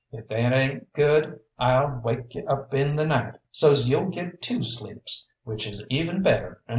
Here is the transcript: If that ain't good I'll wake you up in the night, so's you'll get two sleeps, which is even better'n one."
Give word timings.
If 0.11 0.29
that 0.29 0.51
ain't 0.51 0.91
good 0.93 1.41
I'll 1.59 2.01
wake 2.03 2.33
you 2.33 2.43
up 2.47 2.73
in 2.73 2.95
the 2.95 3.05
night, 3.05 3.35
so's 3.51 3.87
you'll 3.87 4.09
get 4.09 4.41
two 4.41 4.63
sleeps, 4.63 5.27
which 5.43 5.67
is 5.67 5.83
even 5.91 6.23
better'n 6.23 6.55
one." 6.65 6.69